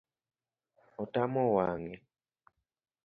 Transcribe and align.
Otamo 1.01 1.43
wang’e 1.55 1.95